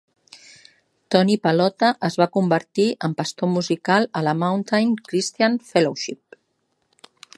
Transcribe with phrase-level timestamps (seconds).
[1.15, 6.39] Tony Pallotta es va convertir en pastor musical a la Mountain Christian Fellowship.